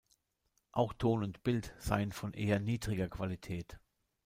[0.71, 3.77] Auch Ton und Bild seien von eher niedriger Qualität.